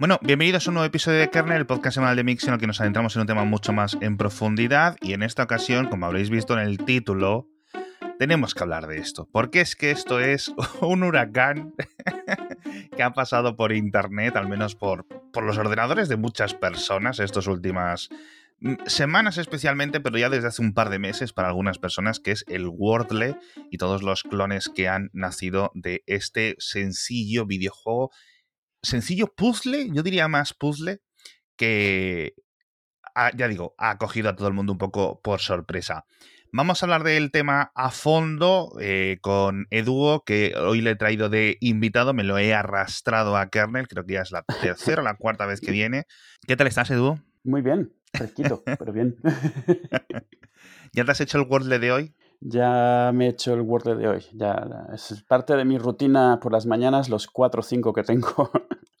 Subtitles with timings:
[0.00, 2.58] Bueno, bienvenidos a un nuevo episodio de Kernel, el podcast semanal de Mix en el
[2.58, 6.06] que nos adentramos en un tema mucho más en profundidad y en esta ocasión, como
[6.06, 7.48] habréis visto en el título,
[8.18, 11.74] tenemos que hablar de esto, porque es que esto es un huracán
[12.96, 17.46] que ha pasado por internet, al menos por, por los ordenadores de muchas personas estas
[17.46, 18.08] últimas
[18.58, 22.32] mm, semanas especialmente, pero ya desde hace un par de meses para algunas personas, que
[22.32, 23.36] es el Wordle
[23.70, 28.10] y todos los clones que han nacido de este sencillo videojuego
[28.84, 31.00] sencillo puzzle, yo diría más puzzle,
[31.56, 32.34] que,
[33.36, 36.04] ya digo, ha cogido a todo el mundo un poco por sorpresa.
[36.56, 41.28] Vamos a hablar del tema a fondo eh, con Eduo, que hoy le he traído
[41.28, 45.04] de invitado, me lo he arrastrado a Kernel, creo que ya es la tercera o
[45.04, 46.04] la cuarta vez que viene.
[46.46, 47.18] ¿Qué tal estás, Eduo?
[47.42, 49.16] Muy bien, fresquito, pero bien.
[50.92, 52.14] ¿Ya te has hecho el Wordle de hoy?
[52.40, 54.24] Ya me he hecho el Wordle de hoy.
[54.34, 58.50] Ya es parte de mi rutina por las mañanas, los cuatro o cinco que tengo.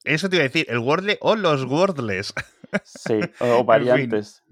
[0.04, 2.34] Eso te iba a decir, el Wordle o los Wordles.
[2.84, 4.42] Sí, o variantes.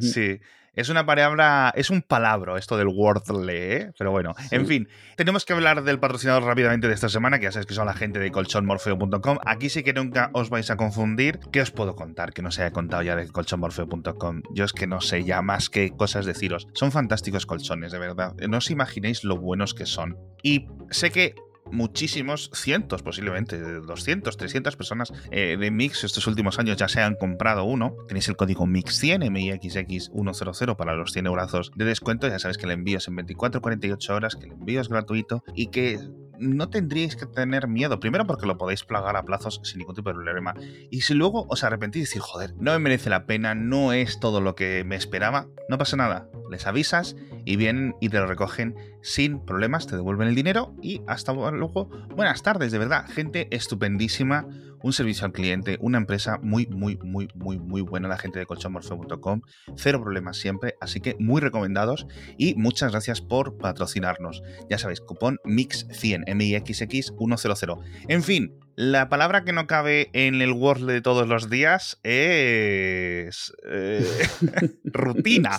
[0.00, 0.40] Sí.
[0.74, 3.92] Es una palabra, es un palabra esto del Wordle, ¿eh?
[3.96, 7.52] pero bueno, en fin, tenemos que hablar del patrocinador rápidamente de esta semana, que ya
[7.52, 9.38] sabéis que son la gente de colchonmorfeo.com.
[9.46, 11.38] Aquí sí que nunca os vais a confundir.
[11.52, 14.42] ¿Qué os puedo contar que no se haya contado ya de colchonmorfeo.com?
[14.52, 16.66] Yo es que no sé ya más que cosas deciros.
[16.72, 18.34] Son fantásticos colchones, de verdad.
[18.48, 20.18] No os imaginéis lo buenos que son.
[20.42, 21.36] Y sé que
[21.74, 27.16] muchísimos, cientos posiblemente, 200, 300 personas eh, de Mix estos últimos años ya se han
[27.16, 27.96] comprado uno.
[28.08, 32.28] Tenéis el código MIX100, MIXX100 para los 100 euros de descuento.
[32.28, 35.44] Ya sabéis que el envío es en 24, 48 horas, que el envío es gratuito
[35.54, 35.98] y que
[36.38, 38.00] no tendríais que tener miedo.
[38.00, 40.54] Primero porque lo podéis plagar a plazos sin ningún tipo de problema.
[40.90, 44.40] Y si luego os arrepentís y joder, no me merece la pena, no es todo
[44.40, 46.28] lo que me esperaba, no pasa nada.
[46.50, 51.02] Les avisas y vienen y te lo recogen sin problemas, te devuelven el dinero y
[51.06, 51.88] hasta luego.
[52.14, 54.46] Buenas tardes, de verdad, gente estupendísima
[54.84, 58.44] un servicio al cliente, una empresa muy, muy, muy, muy, muy buena, la gente de
[58.44, 59.40] colchonmorfeo.com,
[59.76, 62.06] cero problemas siempre, así que muy recomendados
[62.36, 64.42] y muchas gracias por patrocinarnos.
[64.68, 67.82] Ya sabéis, cupón MIX100, MIXX100.
[68.08, 73.54] En fin, la palabra que no cabe en el Word de todos los días es
[73.66, 74.06] eh,
[74.84, 75.58] rutina,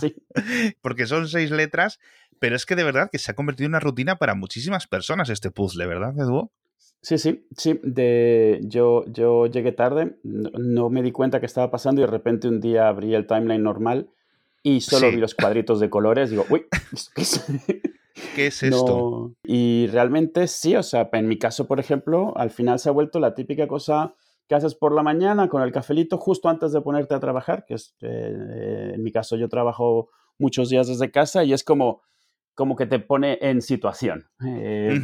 [0.84, 2.00] porque son seis letras,
[2.38, 5.30] pero es que de verdad que se ha convertido en una rutina para muchísimas personas
[5.30, 6.52] este puzzle, ¿verdad, Edu?
[7.06, 7.80] Sí, sí, sí.
[7.84, 12.48] De, yo, yo llegué tarde, no, me di cuenta que estaba pasando y de repente
[12.48, 14.10] un día abrí el timeline normal
[14.64, 16.32] y solo vi los cuadritos de colores.
[16.32, 16.66] Digo, uy,
[17.16, 17.46] ¿qué es,
[18.36, 19.36] ¿Qué es esto?
[19.44, 23.20] Y realmente sí, o sea, en mi caso, por ejemplo, al final se ha vuelto
[23.20, 24.16] la típica cosa
[24.48, 27.76] que haces por la mañana con el cafelito justo antes de ponerte a trabajar, que
[27.76, 32.02] es, eh, en mi caso yo trabajo muchos días desde casa y es como
[32.56, 34.30] como que te pone en situación.
[34.44, 35.00] Eh,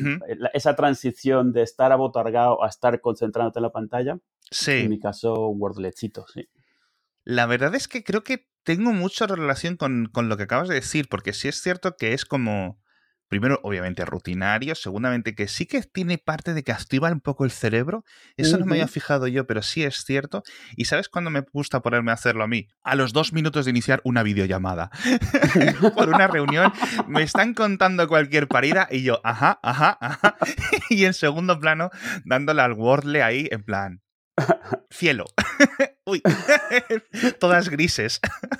[0.53, 4.17] esa transición de estar abotargado a estar concentrándote en la pantalla.
[4.49, 4.71] Sí.
[4.71, 6.49] En mi caso, Wordletcito, sí.
[7.23, 10.75] La verdad es que creo que tengo mucha relación con, con, lo que acabas de
[10.75, 12.80] decir, porque sí es cierto que es como
[13.31, 17.51] primero, obviamente, rutinario, segundamente que sí que tiene parte de que activa un poco el
[17.51, 18.03] cerebro.
[18.35, 20.43] Eso no me había fijado yo, pero sí es cierto.
[20.75, 22.67] ¿Y sabes cuándo me gusta ponerme a hacerlo a mí?
[22.83, 24.91] A los dos minutos de iniciar una videollamada.
[25.95, 26.73] Por una reunión,
[27.07, 30.35] me están contando cualquier parida y yo, ajá, ajá, ajá.
[30.89, 31.89] y en segundo plano,
[32.25, 34.01] dándole al Wordle ahí, en plan,
[34.89, 35.25] cielo.
[36.05, 36.21] Uy,
[37.39, 38.19] todas grises.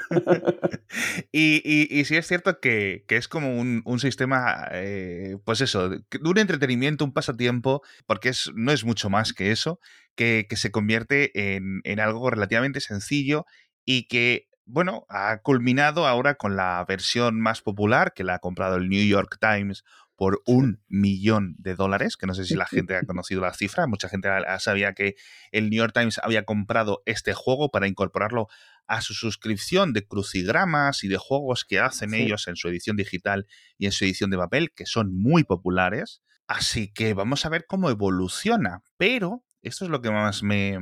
[1.32, 7.06] y, sí es cierto que, es como un, sistema, eh, pues eso, de un entretenimiento,
[7.06, 9.80] un pasatiempo, porque es, no es mucho más que eso,
[10.16, 13.46] que, se convierte en algo relativamente sencillo
[13.86, 18.78] y que bueno, ha culminado ahora con la versión más popular que la ha comprado
[18.78, 19.84] el New York Times
[20.22, 23.88] por un millón de dólares, que no sé si la gente ha conocido la cifra,
[23.88, 25.16] mucha gente sabía que
[25.52, 28.48] el New York Times había comprado este juego para incorporarlo
[28.86, 33.48] a su suscripción de crucigramas y de juegos que hacen ellos en su edición digital
[33.80, 36.22] y en su edición de papel, que son muy populares.
[36.46, 38.84] Así que vamos a ver cómo evoluciona.
[38.98, 40.78] Pero esto es lo que más me,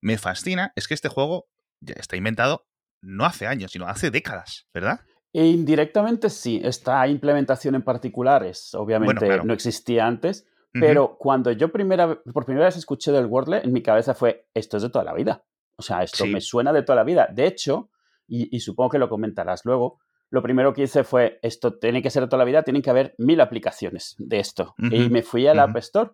[0.00, 1.48] me fascina, es que este juego
[1.78, 2.66] ya está inventado
[3.00, 5.02] no hace años, sino hace décadas, ¿verdad?
[5.36, 11.70] E indirectamente sí, esta implementación en particular es, obviamente no existía antes, pero cuando yo
[11.70, 15.04] primera, por primera vez escuché del Wordle, en mi cabeza fue, esto es de toda
[15.04, 15.44] la vida.
[15.76, 17.28] O sea, esto me suena de toda la vida.
[17.30, 17.90] De hecho,
[18.26, 20.00] y, supongo que lo comentarás luego,
[20.30, 22.88] lo primero que hice fue, esto tiene que ser de toda la vida, tienen que
[22.88, 24.74] haber mil aplicaciones de esto.
[24.78, 26.12] Y me fui al App Store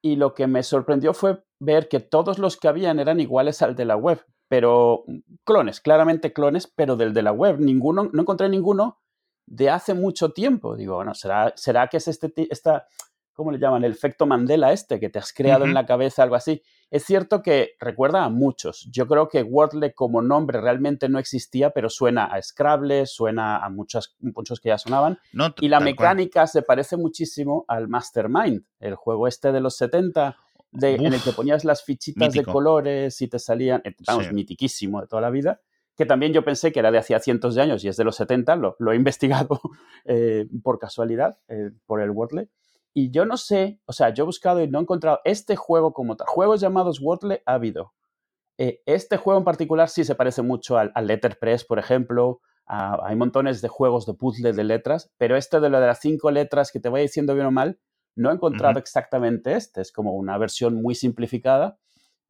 [0.00, 3.74] y lo que me sorprendió fue ver que todos los que habían eran iguales al
[3.74, 5.04] de la web pero
[5.44, 7.60] clones, claramente clones, pero del de la web.
[7.60, 8.98] Ninguno, no encontré ninguno
[9.46, 10.74] de hace mucho tiempo.
[10.74, 12.88] Digo, bueno, ¿será, será que es este, esta,
[13.32, 13.84] ¿cómo le llaman?
[13.84, 16.62] El efecto Mandela este, que te has creado en la cabeza, algo así.
[16.90, 18.88] Es cierto que recuerda a muchos.
[18.90, 23.70] Yo creo que Wordle como nombre realmente no existía, pero suena a Scrabble, suena a
[23.70, 25.20] muchos, muchos que ya sonaban.
[25.60, 30.36] y la mecánica se parece muchísimo al Mastermind, el juego este de los 70,
[30.72, 35.06] en el que ponías las fichitas de colores y te salían, eh, vamos, mitiquísimo de
[35.06, 35.60] toda la vida
[36.00, 38.16] que también yo pensé que era de hacía cientos de años y es de los
[38.16, 39.60] 70, lo, he investigado
[40.06, 42.48] eh, por casualidad, eh, por el Wordle.
[42.94, 45.92] Y yo no sé, o sea, yo he buscado y no he encontrado este juego
[45.92, 46.26] como tal.
[46.26, 47.92] Juegos llamados Wordle ha habido.
[48.56, 52.40] Eh, este juego en particular sí se parece mucho al, Letterpress, por ejemplo.
[52.64, 56.30] hay montones de juegos de puzzle de letras, pero este de lo de las cinco
[56.30, 57.78] letras que te voy diciendo bien o mal,
[58.16, 59.80] no he encontrado exactamente este.
[59.80, 61.78] Es como una versión muy simplificada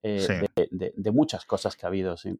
[0.02, 2.16] eh, de, de, muchas cosas que ha habido.
[2.16, 2.38] Sí.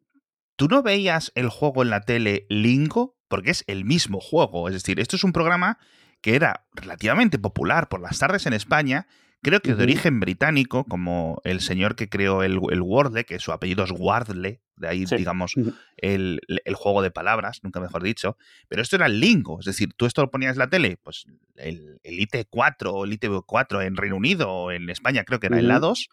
[0.56, 3.16] ¿Tú no veías el juego en la tele Lingo?
[3.28, 4.69] Porque es el mismo juego.
[4.69, 5.78] Es decir, esto es un programa
[6.20, 9.06] que era relativamente popular por las tardes en España,
[9.42, 13.52] creo que de origen británico, como el señor que creó el, el Wordle, que su
[13.52, 15.54] apellido es Wardle, de ahí, digamos,
[15.98, 16.40] el,
[16.75, 18.37] juego de palabras, nunca mejor dicho.
[18.69, 21.26] Pero esto era el lingo, es decir, tú esto lo ponías en la tele, pues
[21.56, 25.58] el, el IT4 o el ITV4 en Reino Unido o en España creo que era
[25.58, 26.08] el la 2,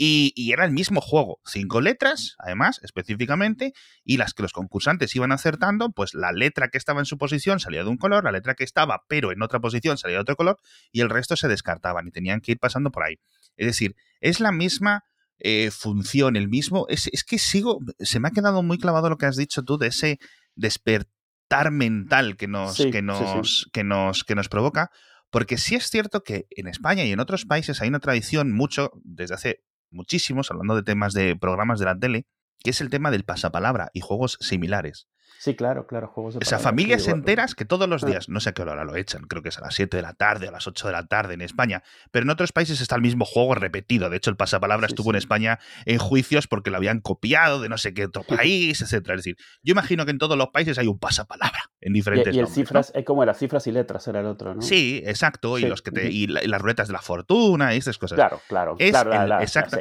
[0.00, 3.72] y, era el mismo juego, cinco letras, además, específicamente,
[4.04, 7.58] y las que los concursantes iban acertando, pues la letra que estaba en su posición
[7.58, 10.36] salía de un color, la letra que estaba, pero en otra posición salía de otro
[10.36, 10.56] color,
[10.92, 13.16] y el resto se descartaban y tenían que ir pasando por ahí.
[13.56, 15.02] Es decir, es la misma
[15.40, 16.86] eh, función, el mismo.
[16.88, 17.80] Es, que sigo.
[17.98, 20.18] Se me ha quedado muy clavado lo que has dicho tú de ese
[20.54, 24.90] despertar mental que nos, que nos, que nos, que nos provoca.
[25.30, 28.92] Porque sí es cierto que en España y en otros países hay una tradición mucho,
[29.04, 32.26] desde hace muchísimos, hablando de temas de programas de la tele,
[32.62, 35.08] que es el tema del pasapalabra y juegos similares.
[35.38, 38.50] Sí, claro, claro, juegos de O sea, familias enteras que todos los días, no sé
[38.50, 40.50] a qué hora lo echan, creo que es a las 7 de la tarde, a
[40.50, 43.54] las 8 de la tarde en España, pero en otros países está el mismo juego
[43.54, 44.10] repetido.
[44.10, 47.78] De hecho, el pasapalabra estuvo en España en juicios porque lo habían copiado de no
[47.78, 49.14] sé qué otro país, etcétera.
[49.14, 52.38] Es decir, yo imagino que en todos los países hay un pasapalabra en diferentes Y,
[52.38, 54.62] y el cifras, es como era cifras y letras era el otro, ¿no?
[54.62, 58.16] Sí, exacto, y los que te, y, las ruedas de la fortuna y esas cosas.
[58.16, 59.40] Claro, claro, claro.
[59.40, 59.78] exacto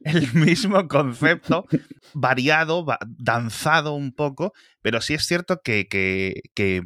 [0.00, 1.66] el mismo concepto,
[2.12, 4.52] variado, danzado un poco,
[4.82, 6.82] pero sí es cierto que, que,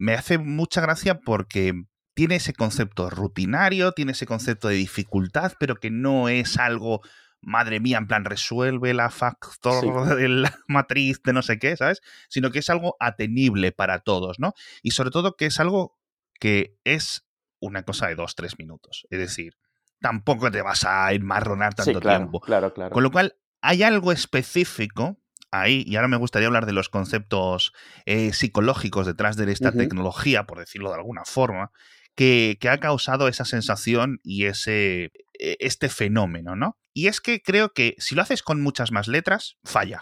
[0.00, 1.72] me hace mucha gracia porque
[2.14, 7.00] tiene ese concepto rutinario, tiene ese concepto de dificultad, pero que no es algo,
[7.40, 12.00] madre mía, en plan, resuelve la factor de la matriz de no sé qué, ¿sabes?
[12.28, 14.54] Sino que es algo atenible para todos, ¿no?
[14.82, 15.98] Y sobre todo que es algo
[16.38, 17.26] que es
[17.60, 19.06] una cosa de dos, tres minutos.
[19.10, 19.56] Es decir,
[20.00, 22.40] tampoco te vas a enmarronar tanto tiempo.
[22.40, 22.92] Claro, claro.
[22.92, 25.18] Con lo cual, hay algo específico
[25.50, 27.72] ahí, y ahora me gustaría hablar de los conceptos
[28.06, 31.70] eh, psicológicos detrás de esta tecnología, por decirlo de alguna forma,
[32.14, 36.76] que, ha causado esa sensación y ese, e, este fenómeno, ¿no?
[36.92, 40.00] Y es que creo que si lo haces con muchas más letras, falla.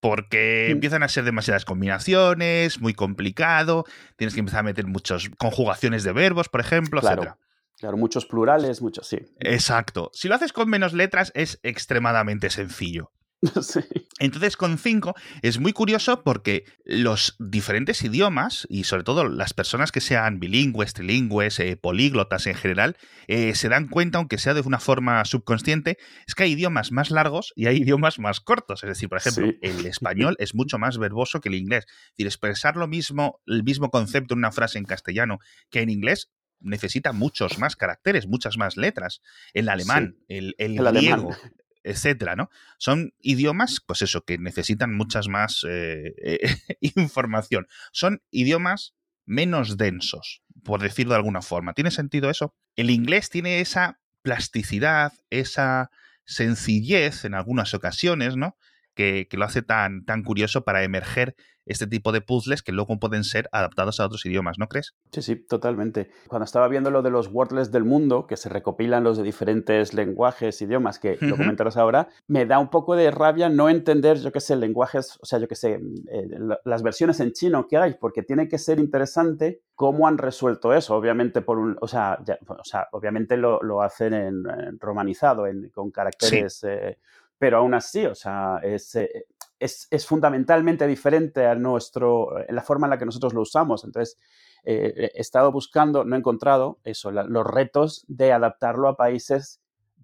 [0.00, 0.72] Porque mm.
[0.72, 3.84] empiezan a ser demasiadas combinaciones, muy complicado,
[4.16, 7.34] tienes que empezar a meter muchas conjugaciones de verbos, por ejemplo, etc.
[7.78, 9.18] Claro, muchos plurales, muchos, sí.
[9.38, 10.10] Exacto.
[10.12, 13.12] Si lo haces con menos letras es extremadamente sencillo.
[13.62, 13.80] Sí.
[14.18, 19.92] Entonces, con 5 es muy curioso porque los diferentes idiomas, y sobre todo las personas
[19.92, 22.96] que sean bilingües, trilingües, eh, políglotas en general,
[23.28, 27.12] eh, se dan cuenta, aunque sea de una forma subconsciente, es que hay idiomas más
[27.12, 28.82] largos y hay idiomas más cortos.
[28.82, 31.84] Es decir, por ejemplo, el español es mucho más verboso que el inglés.
[31.86, 35.38] Es decir, expresar lo mismo, el mismo concepto en una frase en castellano
[35.70, 36.28] que en inglés
[36.60, 39.20] necesita muchos más caracteres, muchas más letras.
[39.54, 41.36] El alemán, el, griego,
[41.82, 42.50] etcétera, ¿no?
[42.78, 46.38] Son idiomas, pues eso, que necesitan muchas más eh,
[46.80, 47.66] información.
[47.92, 51.74] Son idiomas menos densos, por decirlo de alguna forma.
[51.74, 52.54] ¿Tiene sentido eso?
[52.76, 55.90] El inglés tiene esa plasticidad, esa
[56.24, 58.56] sencillez en algunas ocasiones, ¿no?
[58.98, 61.36] Que, que, lo hace tan, tan curioso para emerger
[61.68, 64.94] este tipo de puzzles que luego pueden ser adaptados a otros idiomas, ¿no crees?
[65.12, 66.10] Sí, sí, totalmente.
[66.26, 69.92] Cuando estaba viendo lo de los wordless del mundo, que se recopilan los de diferentes
[69.94, 74.32] lenguajes, idiomas, que lo comentarás ahora, me da un poco de rabia no entender, yo
[74.32, 75.74] qué sé, lenguajes, o sea, yo qué sé,
[76.10, 76.28] eh,
[76.64, 80.96] las versiones en chino que hay, porque tiene que ser interesante cómo han resuelto eso.
[80.96, 84.44] Obviamente, por un, o, sea, o sea obviamente lo, lo hacen en,
[84.80, 86.64] romanizado, en, con caracteres...
[86.64, 86.98] Eh,
[87.38, 89.26] pero aún así, o sea, es, eh,
[89.58, 93.84] es, fundamentalmente diferente a nuestro, en la forma en la que nosotros lo usamos.
[93.84, 94.18] Entonces,
[94.64, 99.60] eh, he estado buscando, no he encontrado eso, los retos de adaptarlo a países,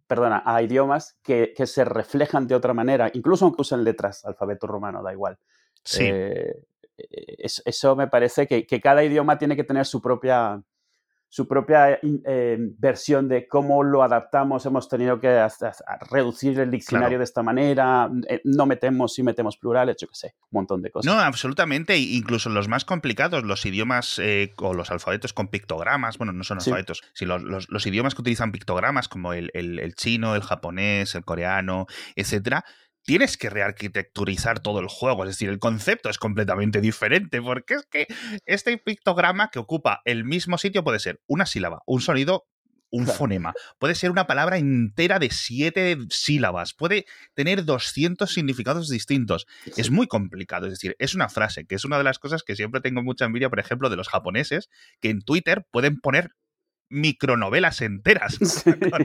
[0.06, 5.02] perdona, a idiomas que, se reflejan de otra manera, incluso aunque usen letras, alfabeto romano,
[5.02, 5.38] da igual.
[5.82, 6.04] Sí.
[6.04, 6.62] Eh,
[6.96, 10.62] eso me parece que, cada idioma tiene que tener su propia
[11.34, 15.44] su propia eh, versión de cómo lo adaptamos, hemos tenido que
[16.08, 20.34] reducir el diccionario de esta manera, eh, no metemos y metemos plurales, yo qué sé,
[20.42, 21.12] un montón de cosas.
[21.12, 26.32] No, absolutamente, incluso los más complicados, los idiomas eh, o los alfabetos con pictogramas, bueno,
[26.32, 31.16] no son alfabetos, sino los, idiomas que utilizan pictogramas como el, el chino, el japonés,
[31.16, 32.64] el coreano, etcétera,
[33.04, 35.24] tienes que rearquitecturizar todo el juego.
[35.24, 38.06] Es decir, el concepto es completamente diferente, porque es que
[38.46, 42.46] este pictograma que ocupa el mismo sitio puede ser una sílaba, un sonido,
[42.90, 49.46] un fonema, puede ser una palabra entera de siete sílabas, puede tener 200 significados distintos.
[49.76, 52.54] Es muy complicado, es decir, es una frase, que es una de las cosas que
[52.54, 54.68] siempre tengo mucha envidia, por ejemplo, de los japoneses,
[55.00, 56.30] que en Twitter pueden poner
[56.94, 58.38] micronovelas enteras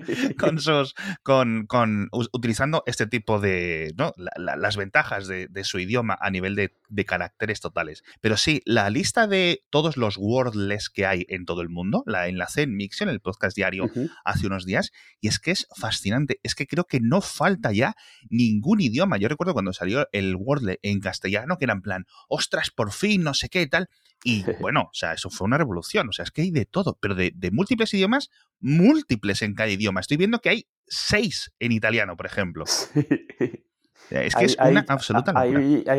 [0.39, 4.13] con, sus con, con, utilizando este tipo de ¿no?
[4.37, 6.71] las ventajas de, su idioma a nivel de,
[7.05, 8.03] caracteres totales.
[8.21, 12.27] Pero sí la lista de todos los wordless que hay en todo el mundo la
[12.27, 13.89] enlacé en Mixion el podcast diario
[14.23, 16.39] hace unos días y es que es fascinante.
[16.43, 17.95] Es que creo que no falta ya
[18.29, 19.17] ningún idioma.
[19.17, 23.23] Yo recuerdo cuando salió el wordle en castellano que era en plan ostras por fin
[23.23, 23.89] no sé qué tal.
[24.23, 26.09] Y bueno, o sea, eso fue una revolución.
[26.09, 29.99] O sea, es que hay de todo, pero de, múltiples idiomas, múltiples en cada idioma.
[30.01, 32.65] Estoy viendo que hay seis en italiano, por ejemplo.
[34.09, 35.33] Es que es una absoluta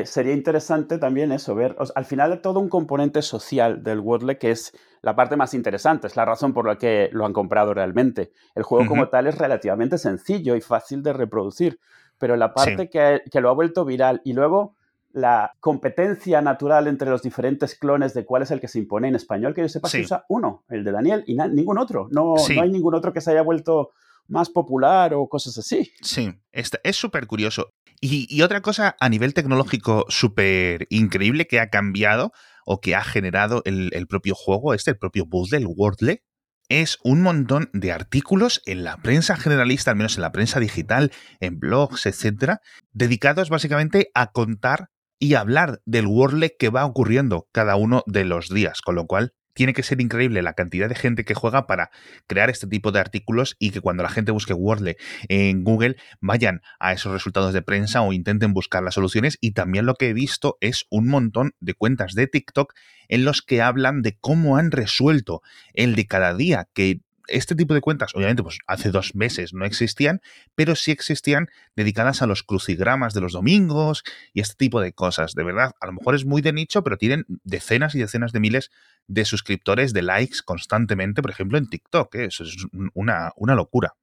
[0.05, 4.51] sería interesante también eso, ver, al final hay todo un componente social del Wordle que
[4.51, 4.73] es
[5.03, 8.33] la parte más interesante, es la razón por la que lo han comprado realmente.
[8.55, 11.79] El juego como tal es relativamente sencillo y fácil de reproducir,
[12.19, 14.75] pero la parte que, que, lo ha vuelto viral y luego
[15.13, 19.17] la competencia natural entre los diferentes clones de cuál es el que se impone en
[19.17, 22.09] español, que yo sepa, se usa uno, el de Daniel, y ningún otro.
[22.11, 23.91] No, no hay ningún otro que se haya vuelto
[24.29, 25.93] más popular o cosas así.
[26.03, 27.71] Sí, es súper curioso.
[28.03, 32.33] Y, otra cosa a nivel tecnológico súper increíble que ha cambiado
[32.65, 36.23] o que ha generado el, propio juego, este, el propio bus del Wordle,
[36.71, 41.13] es un montón de artículos en la prensa generalista, al menos en la prensa digital,
[41.41, 42.61] en blogs, etcétera,
[42.93, 44.89] dedicados básicamente a contar
[45.21, 49.35] y hablar del Wordle que va ocurriendo cada uno de los días, con lo cual
[49.53, 51.91] tiene que ser increíble la cantidad de gente que juega para
[52.27, 54.97] crear este tipo de artículos y que cuando la gente busque Wordle
[55.29, 59.37] en Google vayan a esos resultados de prensa o intenten buscar las soluciones.
[59.43, 62.73] Y también lo que he visto es un montón de cuentas de TikTok
[63.09, 65.43] en los que hablan de cómo han resuelto
[65.75, 67.01] el de cada día, que
[67.31, 70.21] este tipo de cuentas, obviamente, pues hace dos meses no existían,
[70.55, 75.35] pero sí existían dedicadas a los crucigramas de los domingos y este tipo de cosas.
[75.35, 78.41] De verdad, a lo mejor es muy de nicho, pero tienen decenas y decenas de
[78.41, 78.71] miles
[79.07, 82.15] de suscriptores, de likes constantemente, por ejemplo, en TikTok.
[82.17, 82.25] ¿eh?
[82.27, 82.57] Eso es
[82.95, 83.95] una, una locura.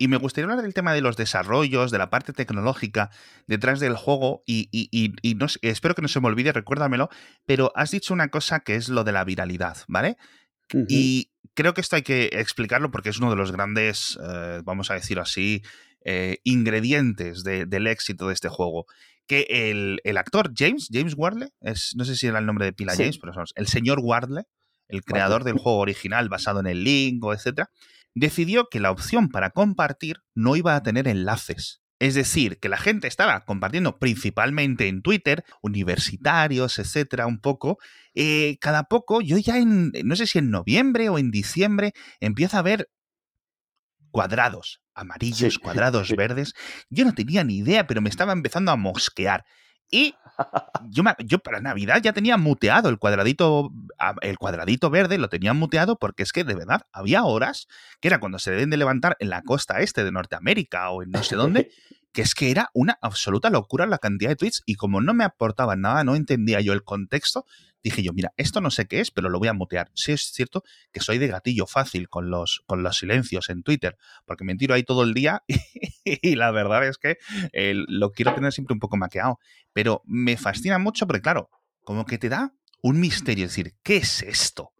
[0.00, 3.10] Y me gustaría hablar del tema de los desarrollos, de la parte tecnológica
[3.46, 7.10] detrás del juego y, y, no, espero que no se me olvide, recuérdamelo,
[7.44, 10.16] pero has dicho una cosa que es lo de la viralidad, ¿vale?
[10.88, 14.90] Y creo que esto hay que explicarlo porque es uno de los grandes, eh, vamos
[14.90, 15.62] a decirlo así,
[16.04, 18.86] eh, ingredientes del éxito de este juego.
[19.26, 19.46] Que
[20.02, 23.18] el, actor James, James Wardle, es, no sé si era el nombre de pila James,
[23.18, 24.44] pero el señor Wardle,
[24.88, 27.70] el creador del juego original basado en el Link o etcétera,
[28.14, 31.79] decidió que la opción para compartir no iba a tener enlaces.
[32.00, 37.78] Es decir, que la gente estaba compartiendo principalmente en Twitter, universitarios, etcétera, un poco.
[38.14, 42.56] Eh, cada poco, yo ya en, no sé si en noviembre o en diciembre, empiezo
[42.56, 42.88] a ver
[44.10, 46.54] cuadrados, amarillos, cuadrados verdes.
[46.88, 49.44] Yo no tenía ni idea, pero me estaba empezando a mosquear.
[49.90, 50.14] Y
[50.88, 53.72] yo, para Navidad ya tenía muteado el cuadradito,
[54.22, 57.68] el cuadradito verde, lo tenía muteado porque es que de verdad había horas
[58.00, 61.10] que era cuando se deben de levantar en la costa este de Norteamérica o en
[61.10, 61.70] no sé dónde,
[62.12, 65.24] que es que era una absoluta locura la cantidad de tweets y como no me
[65.24, 67.46] aportaban nada, no entendía yo el contexto,
[67.82, 69.90] dije yo, mira, esto no sé qué es, pero lo voy a mutear.
[69.94, 73.96] Sí es cierto que soy de gatillo fácil con los, con los silencios en Twitter,
[74.26, 75.42] porque me tiro ahí todo el día
[76.04, 77.18] y, la verdad es que
[77.52, 79.38] eh, lo quiero tener siempre un poco maqueado.
[79.72, 81.50] Pero me fascina mucho porque, claro,
[81.84, 82.52] como que te da
[82.82, 84.72] un misterio, es decir, ¿qué es esto?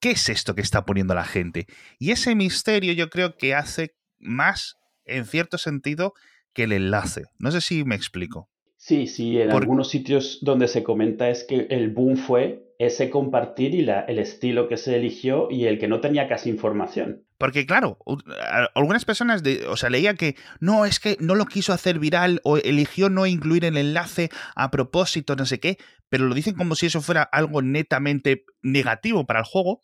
[0.00, 1.66] ¿Qué es esto que está poniendo la gente?
[1.98, 6.14] Y ese misterio yo creo que hace más, en cierto sentido,
[6.58, 7.22] que el enlace.
[7.38, 8.50] No sé si me explico.
[8.76, 13.76] Sí, sí, en algunos sitios donde se comenta es que el boom fue ese compartir
[13.76, 17.24] y la, el estilo que se eligió y el que no tenía casi información.
[17.38, 17.98] Porque claro,
[18.74, 22.40] algunas personas, de, o sea, leía que no, es que no lo quiso hacer viral
[22.42, 26.74] o eligió no incluir el enlace a propósito, no sé qué, pero lo dicen como
[26.74, 29.80] si eso fuera algo netamente negativo para el juego,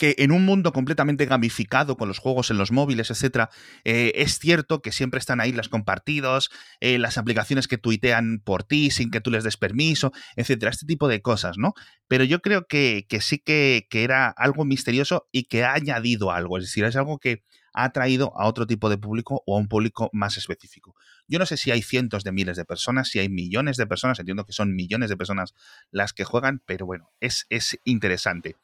[0.00, 3.50] que en un mundo completamente gamificado con los juegos en los móviles, etcétera,
[3.84, 8.64] eh, es cierto que siempre están ahí las compartidos, eh, las aplicaciones que tuitean por
[8.64, 11.74] ti sin que tú les des permiso, etcétera, este tipo de cosas, ¿no?
[12.08, 16.56] Pero yo creo que, sí que, que, era algo misterioso y que ha añadido algo,
[16.56, 17.42] es decir, es algo que
[17.74, 20.94] ha atraído a otro tipo de público o a un público más específico.
[21.28, 24.18] Yo no sé si hay cientos de miles de personas, si hay millones de personas,
[24.18, 25.52] entiendo que son millones de personas
[25.90, 28.56] las que juegan, pero bueno, es, es interesante.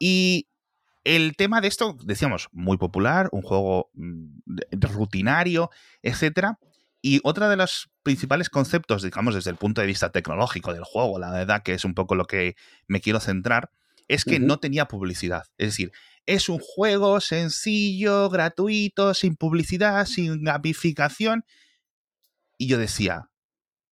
[0.00, 0.48] Y
[1.04, 4.40] el tema de esto, decíamos, muy popular, un juego mm,
[4.80, 5.70] rutinario,
[6.02, 6.58] etcétera.
[7.02, 11.18] Y otra de los principales conceptos, digamos, desde el punto de vista tecnológico del juego,
[11.18, 13.70] la verdad que es un poco lo que me quiero centrar,
[14.06, 15.44] es que no tenía publicidad.
[15.56, 15.92] Es decir,
[16.26, 21.44] es un juego sencillo, gratuito, sin publicidad, sin gamificación.
[22.58, 23.30] Y yo decía,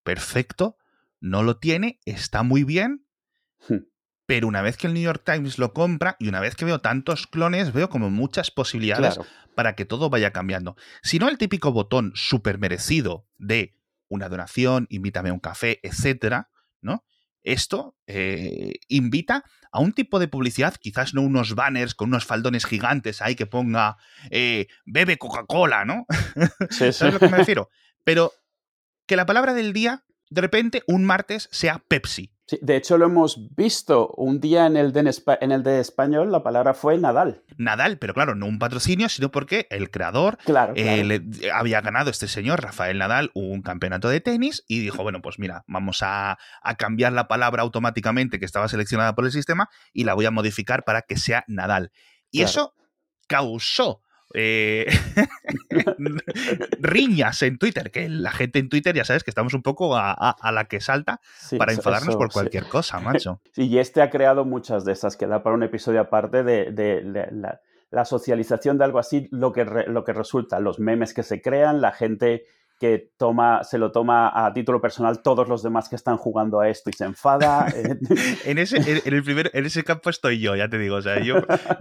[0.03, 0.77] perfecto,
[1.19, 3.05] no lo tiene, está muy bien,
[3.67, 3.77] hmm.
[4.29, 6.77] Pero una vez que el New York Times lo compra y una vez que veo
[6.77, 9.19] tantos clones, veo como muchas posibilidades
[9.55, 10.75] para que todo vaya cambiando.
[11.01, 13.75] Si no el típico botón súper merecido de
[14.07, 17.03] una donación, invítame a un café, etcétera, ¿no?
[17.41, 22.67] Esto eh, invita a un tipo de publicidad, quizás no unos banners con unos faldones
[22.67, 23.97] gigantes ahí que ponga
[24.29, 26.05] eh, bebe Coca-Cola, ¿no?
[26.69, 27.71] Sí, ¿Sabes lo que me refiero?
[28.03, 28.31] Pero
[29.07, 32.31] que la palabra del día, de repente, un martes sea Pepsi
[32.61, 36.43] de hecho, lo hemos visto un día en el, de, en el de español, la
[36.43, 37.43] palabra fue Nadal.
[37.57, 40.37] Nadal, pero claro, no un patrocinio, sino porque el creador
[40.75, 41.21] eh,
[41.53, 45.63] había ganado este señor, Rafael Nadal, un campeonato de tenis y dijo, bueno, pues mira,
[45.67, 46.37] vamos a,
[46.77, 50.83] cambiar la palabra automáticamente que estaba seleccionada por el sistema y la voy a modificar
[50.83, 51.91] para que sea Nadal.
[52.31, 52.73] Y eso
[53.27, 54.01] causó
[54.33, 54.85] eh,
[56.79, 60.51] riñas en Twitter, que la gente en Twitter ya sabes que estamos un poco a,
[60.51, 61.19] la que salta
[61.57, 63.41] para enfadarnos por cualquier cosa, macho.
[63.53, 67.59] Sí, y este ha creado muchas de esas que da para un episodio aparte de,
[67.91, 71.81] la, socialización de algo así, lo que, lo que resulta, los memes que se crean,
[71.81, 72.45] la gente
[72.79, 76.69] que toma, se lo toma a título personal todos los demás que están jugando a
[76.69, 77.67] esto y se enfada.
[77.79, 77.99] Eh.
[78.45, 80.95] en, ese, en, el primer, en ese campo estoy yo, ya te digo.
[80.95, 81.35] O sea, yo,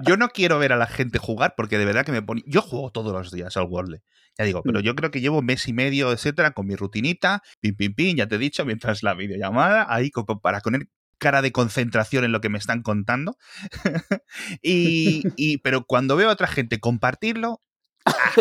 [0.04, 2.42] yo no quiero ver a la gente jugar porque de verdad que me pone.
[2.46, 4.00] Yo juego todos los días al World.
[4.36, 4.82] Ya digo, pero mm.
[4.82, 8.26] yo creo que llevo mes y medio, etcétera, con mi rutinita, pim, pim, pim, ya
[8.26, 10.10] te he dicho, mientras la videollamada, ahí
[10.42, 13.36] para poner cara de concentración en lo que me están contando.
[14.62, 17.62] y, y, pero cuando veo a otra gente compartirlo,
[18.04, 18.32] ¡ah!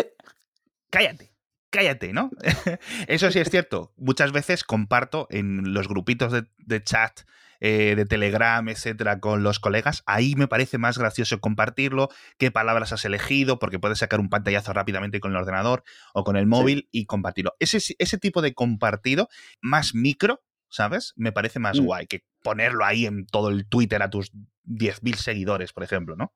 [0.90, 1.37] cállate
[1.70, 2.30] cállate, ¿no?
[3.08, 3.92] Eso sí es cierto.
[3.96, 7.20] Muchas veces comparto en los grupitos de, chat
[7.60, 10.02] eh, de Telegram, etcétera, con los colegas.
[10.06, 14.72] Ahí me parece más gracioso compartirlo, qué palabras has elegido, porque puedes sacar un pantallazo
[14.72, 17.54] rápidamente con el ordenador o con el móvil y compartirlo.
[17.58, 19.28] Ese, ese tipo de compartido
[19.60, 21.12] más micro, ¿sabes?
[21.16, 21.84] Me parece más mm.
[21.84, 24.32] guay que ponerlo ahí en todo el Twitter a tus
[24.64, 26.34] 10.000 seguidores, por ejemplo, ¿no?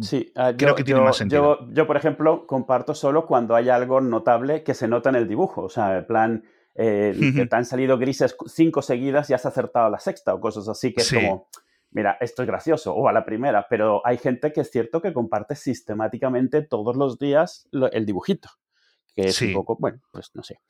[0.00, 1.68] Sí, ah, creo que tiene más sentido.
[1.72, 5.62] Yo, por ejemplo, comparto solo cuando hay algo notable que se nota en el dibujo.
[5.62, 9.90] O sea, en plan, eh, que te han salido grises cinco seguidas y has acertado
[9.90, 11.48] la sexta o cosas así, que es como,
[11.90, 13.66] mira, esto es gracioso, o a la primera.
[13.68, 18.48] Pero hay gente que es cierto que comparte sistemáticamente todos los días el dibujito,
[19.14, 20.60] que es un poco, bueno, pues no sé.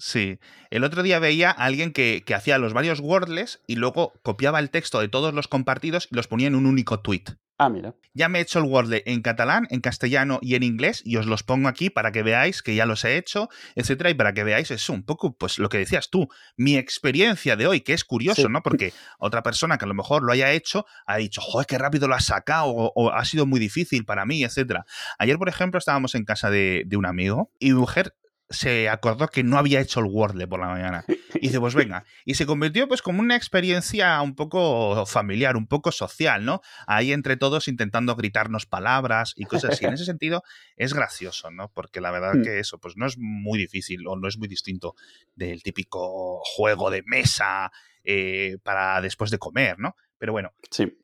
[0.00, 0.38] Sí.
[0.70, 4.60] El otro día veía a alguien que, que, hacía los varios wordless y luego copiaba
[4.60, 7.24] el texto de todos los compartidos y los ponía en un único tweet.
[7.60, 7.96] Ah, mira.
[8.14, 11.26] Ya me he hecho el Wordle en catalán, en castellano y en inglés y os
[11.26, 14.44] los pongo aquí para que veáis que ya los he hecho, etcétera, y para que
[14.44, 18.04] veáis eso, un poco, pues lo que decías tú, mi experiencia de hoy, que es
[18.04, 18.62] curioso, ¿no?
[18.62, 22.06] Porque otra persona que a lo mejor lo haya hecho ha dicho, joder, qué rápido
[22.06, 24.86] lo has sacado, o, ha sido muy difícil para mí, etcétera.
[25.18, 28.14] Ayer, por ejemplo, estábamos en casa de, de un amigo y mi mujer
[28.50, 31.04] se acordó que no había hecho el Wordle por la mañana.
[31.34, 32.04] Y dice, pues venga.
[32.24, 36.62] Y se convirtió pues como una experiencia un poco familiar, un poco social, ¿no?
[36.86, 39.84] Ahí entre todos intentando gritarnos palabras y cosas así.
[39.84, 40.42] En ese sentido
[40.76, 41.70] es gracioso, ¿no?
[41.72, 42.42] Porque la verdad hmm.
[42.42, 44.94] que eso pues no es muy difícil o no es muy distinto
[45.34, 47.70] del típico juego de mesa
[48.04, 49.94] eh, para después de comer, ¿no?
[50.18, 50.52] Pero bueno,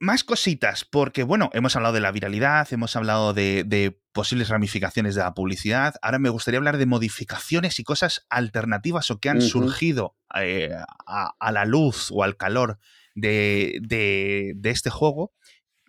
[0.00, 5.22] más cositas, porque bueno, hemos hablado de la viralidad, hemos hablado de, posibles ramificaciones de
[5.22, 5.94] la publicidad.
[6.02, 10.70] Ahora me gustaría hablar de modificaciones y cosas alternativas o que han surgido eh,
[11.06, 12.78] a, la luz o al calor
[13.14, 15.32] de, este juego.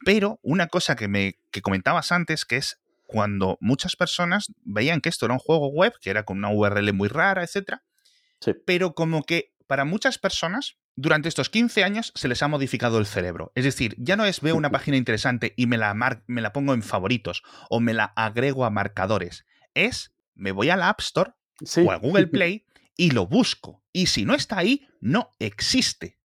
[0.05, 5.09] Pero una cosa que me que comentabas antes, que es cuando muchas personas veían que
[5.09, 7.79] esto era un juego web, que era con una URL muy rara, etc.
[8.65, 13.05] Pero como que para muchas personas durante estos 15 años se les ha modificado el
[13.05, 13.51] cerebro.
[13.55, 15.93] Es decir, ya no es veo una página interesante y me la,
[16.27, 19.45] me la pongo en favoritos o me la agrego a marcadores.
[19.73, 21.31] Es me voy a la App Store
[21.85, 23.83] o a Google Play y lo busco.
[23.91, 26.17] Y si no está ahí, no existe.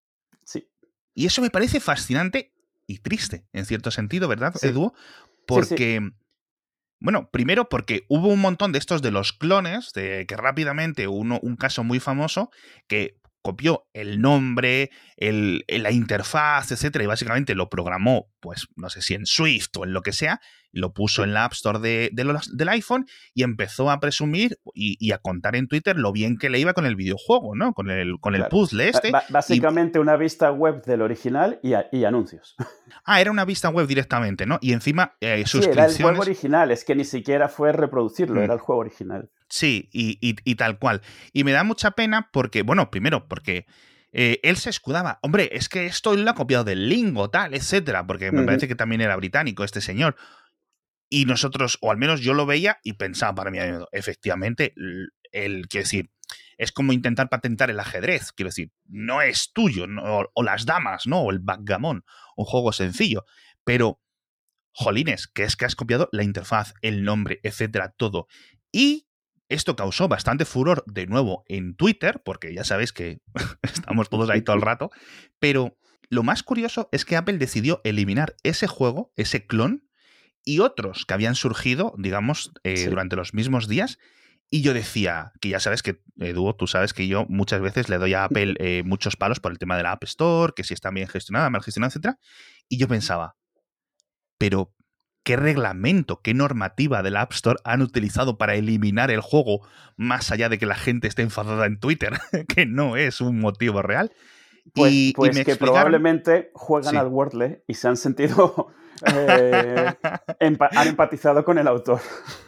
[0.45, 0.69] Sí.
[1.15, 2.53] Y eso me parece fascinante
[2.87, 4.93] y triste, en cierto sentido, ¿verdad, Edu?
[5.47, 6.01] porque...
[7.03, 11.41] Bueno, primero porque hubo un montón de estos de los clones, de que rápidamente uno,
[11.43, 12.51] un caso muy famoso,
[12.89, 19.03] que copió el nombre, el, la interfaz, etcétera, y básicamente lo programó, pues no sé
[19.03, 20.41] si en Swift o en lo que sea,
[20.73, 25.19] lo puso en la App Store de, del iPhone y empezó a presumir y, a
[25.19, 27.73] contar en Twitter lo bien que le iba con el videojuego, ¿no?
[27.73, 29.13] Con el, con el puzzle este.
[29.29, 32.57] básicamente una vista web del original y, anuncios.
[33.05, 34.59] Ah, era una vista web directamente, ¿no?
[34.61, 38.45] Y encima eh, Sí, era el juego original, es que ni siquiera fue reproducirlo, mm.
[38.45, 39.31] era el juego original.
[39.49, 41.01] Sí, y, tal cual.
[41.33, 43.67] Y me da mucha pena porque, bueno, primero porque...
[44.13, 48.05] Eh, él se escudaba, hombre, es que esto lo ha copiado del lingo, tal, etcétera,
[48.09, 50.17] porque me parece que también era británico este señor.
[51.11, 53.59] Y nosotros, o al menos yo lo veía y pensaba para mí,
[53.91, 54.73] efectivamente,
[55.33, 56.11] el, quiero decir,
[56.57, 59.87] es como intentar patentar el ajedrez, quiero decir, no es tuyo,
[60.35, 61.23] o, las damas, ¿no?
[61.23, 62.05] O el backgammon,
[62.37, 63.25] un juego sencillo,
[63.65, 64.01] pero,
[64.73, 68.29] jolines, que es que has copiado la interfaz, el nombre, etcétera, todo.
[68.71, 69.09] Y
[69.49, 73.19] esto causó bastante furor de nuevo en Twitter, porque ya sabéis que
[73.63, 74.91] estamos todos ahí todo el rato,
[75.41, 75.77] pero
[76.09, 79.90] lo más curioso es que Apple decidió eliminar ese juego, ese clon,
[80.45, 83.99] y otros que habían surgido, digamos, eh, durante los mismos días.
[84.53, 87.99] Y yo decía, que ya sabes que, Edu, tú sabes que yo muchas veces le
[87.99, 90.75] doy a Apple eh, muchos palos por el tema de la App Store, que si
[90.75, 92.17] está bien gestionada, mal gestionada, etc.
[92.69, 93.37] Y yo pensaba,
[94.39, 94.75] pero
[95.23, 99.61] ¿qué reglamento, qué normativa de la App Store han utilizado para eliminar el juego
[99.97, 103.83] más allá de que la gente esté enfadada en Twitter, que no es un motivo
[103.83, 104.11] real?
[104.75, 108.73] Pues, y, pues que probablemente juegan al Wordle y se han sentido
[109.07, 109.93] eh,
[110.41, 112.01] han empatizado con el autor.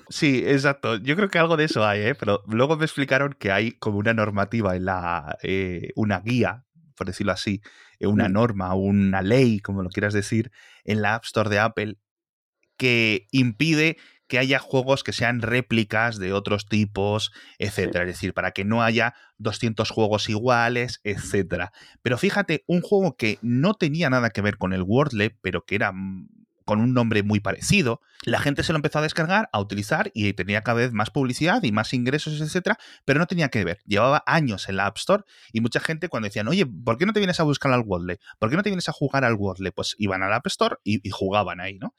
[0.08, 0.96] Sí, exacto.
[0.96, 2.14] Yo creo que algo de eso hay, ¿eh?
[2.14, 5.38] pero luego me explicaron que hay como una normativa en la.
[5.42, 6.64] Eh, una guía,
[6.96, 7.62] por decirlo así,
[7.98, 8.32] eh, una mm.
[8.32, 10.50] norma, una ley, como lo quieras decir,
[10.84, 11.96] en la App Store de Apple
[12.76, 13.96] que impide
[14.32, 18.04] que haya juegos que sean réplicas de otros tipos, etcétera.
[18.04, 21.70] Es decir, para que no haya 200 juegos iguales, etcétera.
[22.00, 25.74] Pero fíjate, un juego que no tenía nada que ver con el Wordle, pero que
[25.74, 26.28] era mm,
[26.72, 30.32] con un nombre muy parecido, la gente se lo empezó a descargar, a utilizar y
[30.32, 33.80] tenía cada vez más publicidad y más ingresos, etcétera, pero no tenía que ver.
[33.85, 37.12] Llevaba años en la App Store y mucha gente cuando decían, oye, ¿por qué no
[37.12, 38.20] te vienes a buscar al Wordle?
[38.38, 39.70] ¿Por qué no te vienes a jugar al Wordle?
[39.70, 41.94] Pues iban a la App Store y jugaban ahí, ¿no?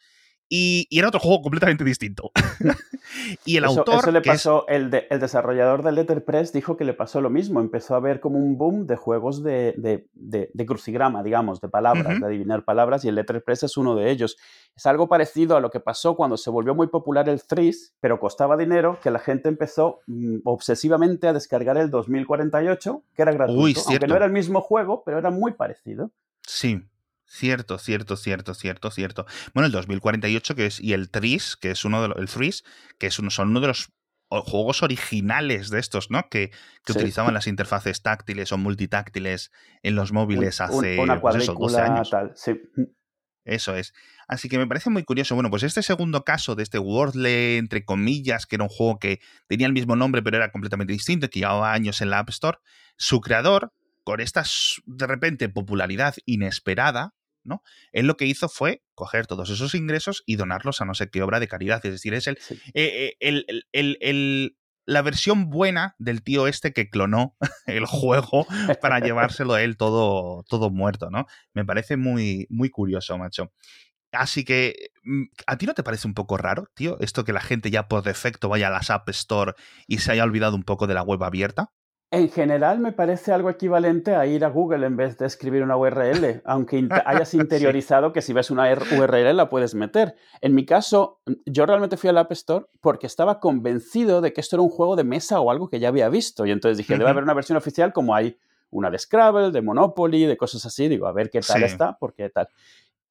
[0.55, 2.31] Y, era otro juego completamente distinto.
[3.43, 4.01] y el autor.
[4.01, 7.59] Eso le pasó, el, el, desarrollador de Letterpress dijo que le pasó lo mismo.
[7.59, 10.07] Empezó a ver como un boom de juegos de, de,
[10.53, 14.37] de, crucigrama, digamos, de palabras, de adivinar palabras, y el Letterpress es uno de ellos.
[14.75, 18.19] Es algo parecido a lo que pasó cuando se volvió muy popular el Threes, pero
[18.19, 23.81] costaba dinero, que la gente empezó mm, obsesivamente a descargar el 2048, que era gratuito,
[23.87, 26.11] aunque no era el mismo juego, pero era muy parecido.
[26.45, 26.79] Sí,
[27.25, 29.25] Cierto, cierto, cierto, cierto, cierto.
[29.53, 32.63] Bueno, el 2048 que es, y el Tris, que es uno de los, el Tris,
[32.99, 33.91] que es uno, son uno de los
[34.29, 36.27] juegos originales de estos, ¿no?
[36.29, 36.51] Que,
[36.85, 39.51] que utilizaban las interfaces táctiles o multitáctiles
[39.83, 42.09] en los móviles hace una pues eso, 12 años.
[42.09, 42.59] Tal, sí.
[43.45, 43.93] Eso es.
[44.27, 45.35] Así que me parece muy curioso.
[45.35, 49.19] Bueno, pues este segundo caso de este Wordle, entre comillas, que era un juego que
[49.47, 52.57] tenía el mismo nombre, pero era completamente distinto, que llevaba años en la App Store,
[52.95, 54.43] su creador, con esta
[54.85, 57.13] de repente popularidad inesperada,
[57.43, 57.61] ¿no?
[57.91, 61.21] Él lo que hizo fue coger todos esos ingresos y donarlos a no sé qué
[61.21, 61.85] obra de caridad.
[61.85, 67.35] Es decir, es eh, el, el, la versión buena del tío este que clonó
[67.67, 68.45] el juego
[68.81, 71.25] para llevárselo a él todo, todo muerto, ¿no?
[71.53, 73.51] Me parece muy, muy curioso, macho.
[74.11, 77.41] Así que, mm, ¿a ti no te parece un poco raro, tío, esto que la
[77.41, 79.53] gente ya por defecto vaya a las App Store
[79.87, 81.71] y se haya olvidado un poco de la web abierta?
[82.13, 85.75] En general me parece algo equivalente a ir a Google en vez de escribir una
[85.75, 90.13] URL, aunque hayas interiorizado que si ves una URL la puedes meter.
[90.39, 94.57] En mi caso, yo realmente fui al App Store porque estaba convencido de que esto
[94.57, 96.45] era un juego de mesa o algo que ya había visto.
[96.45, 98.37] Y entonces dije, debe haber una versión oficial como hay
[98.69, 100.87] una de Scrabble, de Monopoly, de cosas así.
[100.87, 102.47] Digo, a ver qué tal está, porque tal.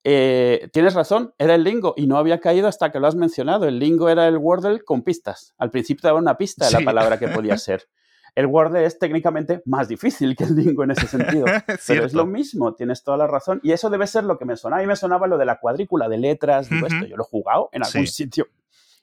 [0.04, 3.66] Eh, tienes razón, era el lingo y no había caído hasta que lo has mencionado.
[3.66, 5.54] El lingo era el Wordle con pistas.
[5.58, 7.88] Al principio daba una pista de la palabra que podía ser.
[8.34, 11.44] El Word es técnicamente más difícil que el Dingo en ese sentido.
[11.86, 13.60] pero es lo mismo, tienes toda la razón.
[13.62, 14.80] Y eso debe ser lo que me sonaba.
[14.80, 17.68] Mí me sonaba lo de la cuadrícula de letras, digo esto, yo lo he jugado
[17.72, 18.46] en algún sitio.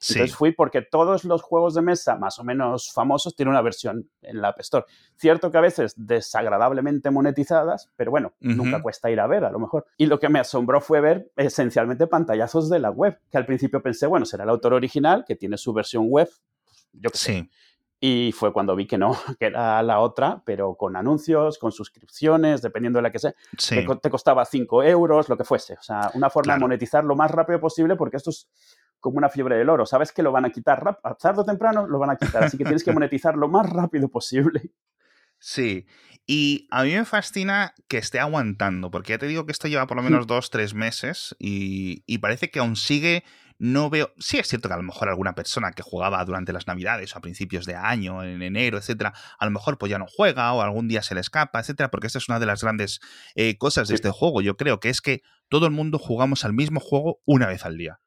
[0.01, 4.09] Entonces fui porque todos los juegos de mesa más o menos famosos tienen una versión
[4.21, 4.85] en la App Store.
[5.17, 9.59] Cierto que a veces desagradablemente monetizadas, pero bueno, nunca cuesta ir a ver a lo
[9.59, 9.85] mejor.
[9.97, 13.81] Y lo que me asombró fue ver esencialmente pantallazos de la web, que al principio
[13.81, 16.29] pensé, bueno, será el autor original que tiene su versión web,
[16.93, 17.49] yo qué sé.
[18.01, 22.61] Y fue cuando vi que no, que era la otra, pero con anuncios, con suscripciones,
[22.61, 23.33] dependiendo de la que sea.
[24.01, 25.73] Te, costaba 5 euros, lo que fuese.
[25.73, 28.47] O sea, una forma de monetizar lo más rápido posible, porque esto es
[28.99, 29.85] como una fiebre del oro.
[29.85, 32.43] Sabes que lo van a quitar, tarde o temprano lo van a quitar.
[32.43, 34.71] Así que tienes que monetizar lo más rápido posible.
[35.41, 35.87] Sí,
[36.27, 39.87] y a mí me fascina que esté aguantando, porque ya te digo que esto lleva
[39.87, 43.23] por lo menos dos, tres meses y, y, parece que aún sigue.
[43.59, 44.13] No veo.
[44.17, 47.19] Sí, es cierto que a lo mejor alguna persona que jugaba durante las Navidades o
[47.19, 50.61] a principios de año, en enero, etcétera, a lo mejor pues ya no juega o
[50.61, 53.01] algún día se le escapa, etcétera, porque esta es una de las grandes
[53.35, 54.41] eh, cosas de este juego.
[54.41, 57.77] Yo creo que es que todo el mundo jugamos al mismo juego una vez al
[57.77, 57.99] día.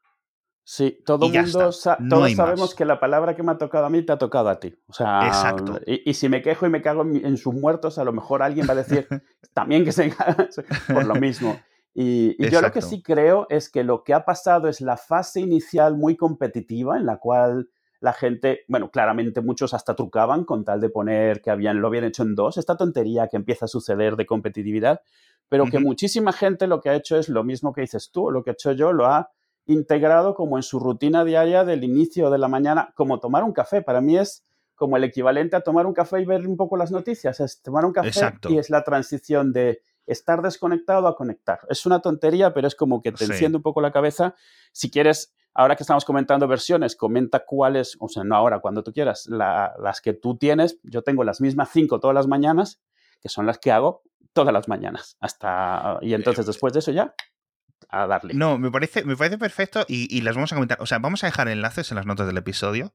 [0.64, 1.70] Sí, todo el mundo
[2.08, 4.60] todos sabemos que la palabra que me ha tocado a mí te ha tocado a
[4.60, 4.74] ti.
[4.86, 5.80] O sea, Exacto.
[5.86, 8.72] Y, si me quejo y me cago en, sus muertos, a lo mejor alguien va
[8.72, 9.06] a decir
[9.54, 10.14] también que se
[10.94, 11.60] por lo mismo.
[11.94, 15.40] Y, yo lo que sí creo es que lo que ha pasado es la fase
[15.40, 17.68] inicial muy competitiva en la cual
[18.00, 22.04] la gente, bueno, claramente muchos hasta trucaban con tal de poner que habían, lo habían
[22.04, 25.02] hecho en dos, esta tontería que empieza a suceder de competitividad,
[25.48, 28.42] pero que muchísima gente lo que ha hecho es lo mismo que dices tú, lo
[28.42, 29.30] que he hecho yo, lo ha
[29.66, 33.82] integrado como en su rutina diaria del inicio de la mañana, como tomar un café.
[33.82, 36.90] Para mí es como el equivalente a tomar un café y ver un poco las
[36.90, 37.38] noticias.
[37.38, 41.60] Es tomar un café y es la transición de estar desconectado a conectar.
[41.68, 44.34] Es una tontería, pero es como que te enciende un poco la cabeza.
[44.72, 48.92] Si quieres, ahora que estamos comentando versiones, comenta cuáles, o sea, no ahora, cuando tú
[48.92, 50.78] quieras, las que tú tienes.
[50.82, 52.80] Yo tengo las mismas cinco todas las mañanas,
[53.20, 55.16] que son las que hago todas las mañanas.
[55.20, 57.14] Hasta, y entonces después de eso ya
[57.88, 58.34] a darle.
[58.34, 60.78] No, me parece, me parece perfecto y, las vamos a comentar.
[60.80, 62.94] O sea, vamos a dejar enlaces en las notas del episodio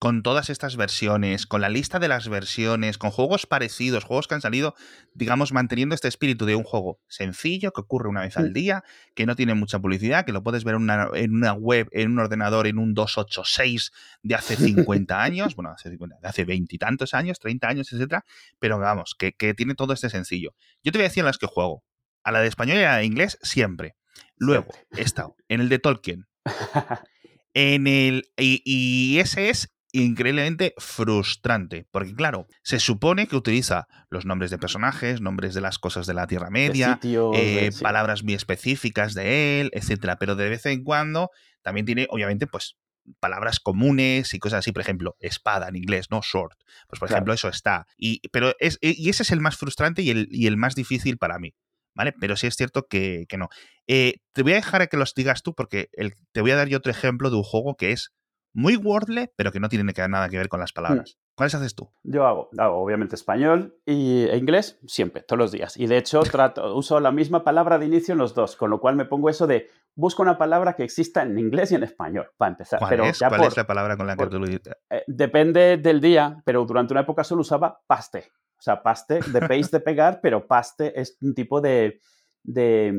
[0.00, 4.34] con todas estas versiones, con la lista de las versiones, con juegos parecidos, juegos que
[4.34, 4.74] han salido,
[5.12, 8.82] digamos, manteniendo este espíritu de un juego sencillo, que ocurre una vez al día,
[9.14, 12.12] que no tiene mucha publicidad, que lo puedes ver en una, en una web, en
[12.12, 17.12] un ordenador, en un 286 de hace 50 años, bueno, hace 50, de hace veintitantos
[17.12, 18.24] años, 30 años, etcétera,
[18.58, 20.54] pero vamos, que, que tiene todo este sencillo.
[20.82, 21.84] Yo te voy a decir en las que juego.
[22.22, 23.96] A la de español y a la de inglés, siempre.
[24.36, 26.26] Luego he estado en el de Tolkien.
[27.54, 28.30] En el.
[28.36, 31.86] Y, ese es increíblemente frustrante.
[31.90, 36.14] Porque, claro, se supone que utiliza los nombres de personajes, nombres de las cosas de
[36.14, 40.16] la Tierra Media, eh, palabras muy específicas de él, etcétera.
[40.18, 41.30] Pero de vez en cuando
[41.62, 42.76] también tiene, obviamente, pues
[43.18, 46.22] palabras comunes y cosas así, por ejemplo, espada en inglés, ¿no?
[46.22, 46.56] Sword.
[46.88, 47.86] Pues, por ejemplo, eso está.
[47.96, 51.18] Y, pero es, y ese es el más frustrante y el, y el más difícil
[51.18, 51.54] para mí.
[51.94, 52.14] ¿vale?
[52.18, 53.48] Pero sí es cierto que, no.
[53.86, 55.88] Eh, te voy a dejar a que los digas tú porque
[56.32, 58.12] te voy a dar yo otro ejemplo de un juego que es
[58.52, 60.74] muy wordle, pero que no tiene nada que ver con las mm.
[60.74, 61.18] palabras.
[61.34, 61.90] ¿Cuáles haces tú?
[62.02, 65.76] Yo hago, hago obviamente español y, e inglés siempre, todos los días.
[65.76, 68.80] Y de hecho trato, uso la misma palabra de inicio en los dos, con lo
[68.80, 72.30] cual me pongo eso de busco una palabra que exista en inglés y en español,
[72.36, 72.78] para empezar.
[72.78, 73.18] ¿Cuál, pero es?
[73.18, 74.74] ¿Cuál es la palabra con la que tú lo dices?
[74.90, 78.30] Eh, depende del día, pero durante una época solo usaba paste.
[78.58, 82.00] O sea, paste, de paste de pegar, pero paste es un tipo de,
[82.42, 82.92] de,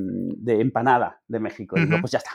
[0.47, 1.77] empanada de México.
[1.77, 2.31] Y digo, pues ya está.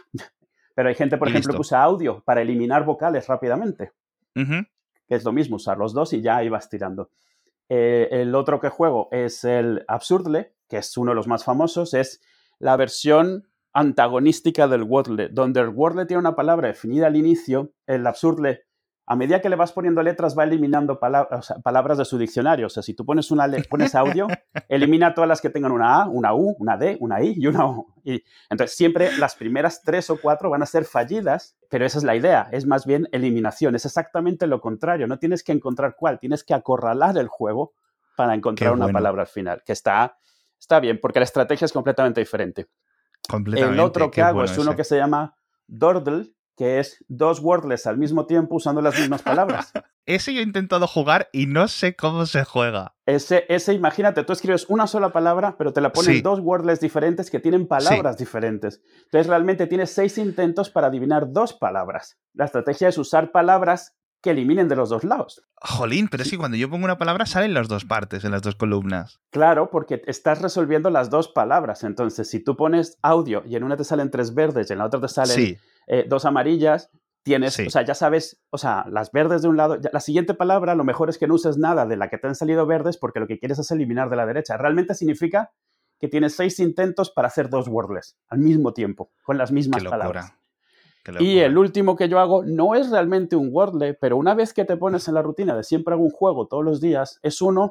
[0.77, 3.93] Pero hay gente, por ejemplo, que usa audio para eliminar vocales rápidamente.
[4.35, 7.09] Que es lo mismo, usar los dos y ya ibas tirando.
[7.71, 11.95] Eh, el otro que juego es el Absurdle, que es uno de los más famosos.
[11.95, 12.21] Es
[12.59, 18.07] la versión antagonística del Wordle, donde el Wordle tiene una palabra definida al inicio, el
[18.07, 18.67] Absurdle
[19.09, 22.67] a medida que le vas poniendo letras, va eliminando palabras, de su diccionario.
[22.67, 24.27] O sea, si tú pones, una pones audio,
[24.69, 27.67] elimina todas las que tengan una A, una U, una D, una I y una
[27.67, 27.87] O.
[28.03, 32.05] Y, entonces, siempre las primeras tres o cuatro van a ser fallidas, pero esa es
[32.05, 32.49] la idea.
[32.51, 33.77] Es más bien eliminación.
[33.77, 35.07] Es exactamente lo contrario.
[35.07, 37.75] No tienes que encontrar cuál, tienes que acorralar el juego
[38.17, 40.19] para encontrar una palabra al final, que está,
[40.59, 42.67] está bien, porque la estrategia es completamente diferente.
[43.29, 43.75] Completamente.
[43.75, 47.99] El otro que hago es uno que se llama Dordle, que es dos wordless al
[47.99, 49.73] mismo tiempo usando las mismas palabras.
[50.07, 52.95] ese yo he intentado jugar y no sé cómo se juega.
[53.07, 57.31] Ese, ese imagínate, tú escribes una sola palabra, pero te la ponen dos wordless diferentes
[57.31, 58.81] que tienen palabras diferentes.
[59.05, 62.19] Entonces realmente tienes seis intentos para adivinar dos palabras.
[62.33, 63.95] La estrategia es usar palabras
[64.27, 65.41] que eliminen de los dos lados.
[65.55, 68.43] Jolín, pero es que cuando yo pongo una palabra salen las dos partes, en las
[68.43, 69.21] dos columnas.
[69.31, 71.85] Claro, porque estás resolviendo las dos palabras.
[71.85, 74.87] Entonces, si tú pones audio y en una te salen tres verdes y en la
[74.87, 76.91] otra te salen eh, dos amarillas,
[77.23, 80.75] tienes, o sea, ya sabes, o sea, las verdes de un lado, la siguiente palabra
[80.75, 83.21] lo mejor es que no uses nada de la que te han salido verdes porque
[83.21, 84.57] lo que quieres es eliminar de la derecha.
[84.57, 85.53] Realmente significa
[86.01, 90.33] que tienes seis intentos para hacer dos wordless al mismo tiempo, con las mismas palabras.
[91.21, 94.65] Y el último que yo hago no es realmente un wordle, pero una vez que
[94.65, 97.69] te pones en la rutina de siempre hago un juego todos los días, es uno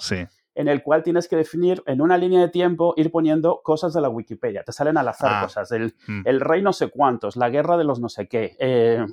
[0.55, 4.01] en el cual tienes que definir en una línea de tiempo, ir poniendo cosas de
[4.01, 4.63] la Wikipedia.
[4.63, 5.69] Te salen al azar ah, cosas.
[5.73, 6.21] El, mm.
[6.23, 8.55] el, rey no sé cuántos, la guerra de los no sé qué.
[8.57, 9.05] Eh,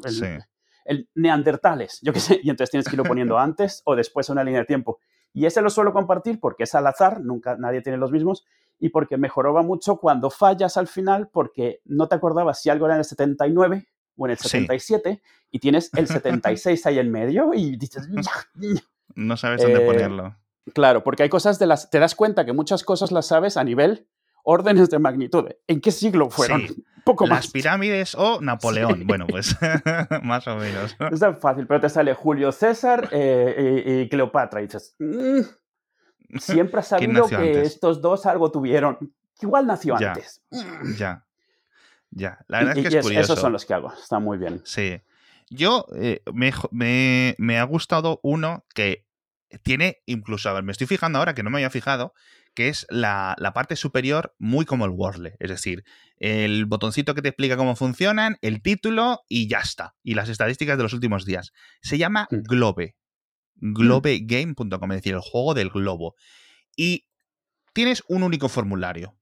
[0.85, 4.33] el neandertales, yo qué sé, y entonces tienes que irlo poniendo antes o después a
[4.33, 4.99] una línea de tiempo.
[5.33, 8.45] Y ese lo suelo compartir porque es al azar, nunca nadie tiene los mismos,
[8.79, 12.97] y porque mejoraba mucho cuando fallas al final porque no te acordabas si algo era
[12.97, 17.77] en el 79 o en el 77 y tienes el 76 ahí en medio y
[17.77, 18.09] dices...
[19.15, 20.37] no sabes dónde eh, ponerlo.
[20.75, 21.91] Claro, porque hay cosas de las...
[21.91, 24.07] Te das cuenta que muchas cosas las sabes a nivel
[24.45, 25.49] órdenes de magnitud.
[25.67, 26.63] ¿En qué siglo fueron?
[27.05, 27.47] Poco más.
[27.47, 29.07] Las pirámides o Napoleón.
[29.07, 29.57] Bueno, pues
[30.23, 30.97] más o menos.
[31.11, 35.41] Es tan fácil, pero te sale Julio César eh, y, Cleopatra y dices, mm,
[36.39, 38.99] siempre has sabido que estos dos algo tuvieron.
[39.41, 40.43] Igual nació antes.
[40.97, 41.27] Ya.
[42.13, 42.39] Ya.
[42.49, 43.33] La verdad es que es, curioso.
[43.33, 43.93] Esos son los que hago.
[43.93, 44.63] Está muy bien.
[44.65, 45.01] Sí.
[45.51, 49.07] Yo eh, me, me ha gustado uno que
[49.63, 52.15] tiene incluso, a ver, me estoy fijando ahora que no me había fijado,
[52.55, 55.37] que es la, parte superior muy como el Wordle.
[55.41, 55.85] Es decir,
[56.19, 59.95] el botoncito que te explica cómo funcionan, el título y ya está.
[60.03, 61.53] Y las estadísticas de los últimos días.
[61.81, 62.43] Se llama mm.
[62.43, 62.97] Globe.
[63.57, 63.75] Mm.
[63.75, 66.15] Globegame.com, es decir, el juego del globo.
[66.77, 67.07] Y
[67.73, 69.17] tienes un único formulario.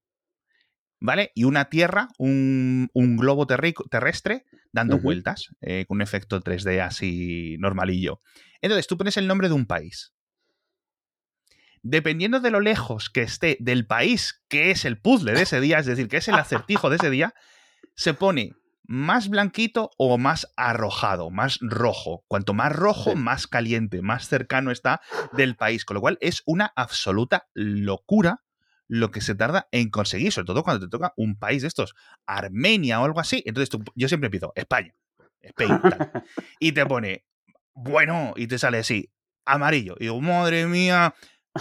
[1.01, 1.33] ¿Vale?
[1.35, 8.21] Y una tierra, un, globo terrestre dando vueltas, eh, con un efecto 3D así normalillo.
[8.61, 10.13] Entonces tú pones el nombre de un país
[11.83, 15.79] dependiendo de lo lejos que esté del país que es el puzzle de ese día,
[15.79, 17.35] es decir, que es el acertijo de ese día,
[17.95, 18.53] se pone
[18.91, 22.25] más blanquito o más arrojado, más rojo.
[22.27, 25.01] Cuanto más rojo, más caliente, más cercano está
[25.33, 25.85] del país.
[25.85, 28.43] Con lo cual es una absoluta locura
[28.90, 31.94] lo que se tarda en conseguir, sobre todo cuando te toca un país de estos,
[32.26, 33.40] Armenia o algo así.
[33.46, 34.92] Entonces yo siempre empiezo, España,
[35.40, 35.81] España,
[36.59, 37.24] y te pone,
[37.72, 39.12] bueno, y te sale así,
[39.44, 39.94] amarillo.
[40.00, 41.14] Y digo, madre mía,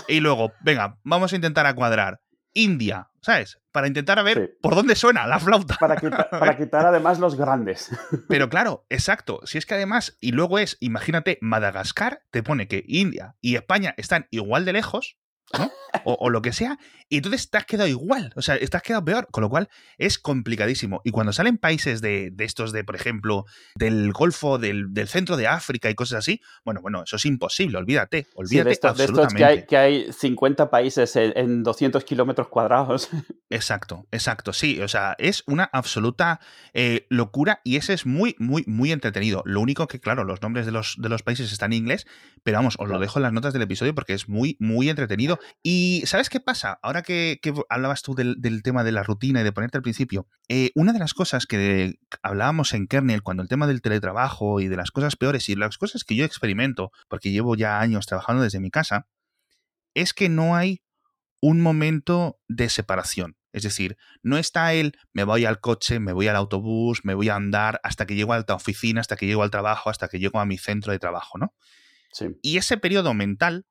[0.07, 2.19] y luego, venga, vamos a intentar a cuadrar.
[2.53, 3.59] India, ¿sabes?
[3.71, 5.77] Para intentar a ver por dónde suena la flauta.
[5.79, 5.95] Para,
[6.31, 7.91] para quitar además los grandes.
[8.27, 9.41] Pero claro, exacto.
[9.45, 13.93] Si es que además, y luego es, imagínate, Madagascar te pone que India y España
[13.97, 15.19] están igual de lejos,
[16.03, 16.77] o, lo que sea,
[17.09, 19.69] y entonces te has quedado igual, o sea, te has quedado peor, con lo cual
[19.97, 21.01] es complicadísimo.
[21.03, 25.89] Y cuando salen países de, estos, de, por ejemplo, del Golfo, del, centro de África
[25.89, 28.69] y cosas así, bueno, bueno, eso es imposible, olvídate, olvídate.
[28.69, 33.09] de, de estos que hay, que hay 50 países en, 200 kilómetros cuadrados.
[33.51, 36.39] Exacto, exacto, sí, o sea, es una absoluta
[36.73, 39.41] eh, locura y ese es muy, muy, muy entretenido.
[39.43, 42.05] Lo único que, claro, los nombres de los, de los países están en inglés,
[42.43, 45.38] pero vamos, os lo dejo en las notas del episodio porque es muy, muy entretenido
[45.63, 46.80] y ¿sabes qué pasa?
[46.82, 50.71] Ahora que, hablabas tú del, tema de la rutina y de ponerte al principio, eh,
[50.75, 54.75] una de las cosas que hablábamos en Kernel cuando el tema del teletrabajo y de
[54.75, 58.60] las cosas peores y las cosas que yo experimento, porque llevo ya años trabajando desde
[58.60, 59.08] mi casa,
[59.93, 60.82] es que no hay
[61.41, 63.38] un momento de separación.
[63.52, 67.30] Es decir, no está el me voy al coche, me voy al autobús, me voy
[67.30, 70.19] a andar hasta que llego a la oficina, hasta que llego al trabajo, hasta que
[70.19, 71.54] llego a mi centro de trabajo, ¿no?
[72.41, 73.65] Y ese periodo mental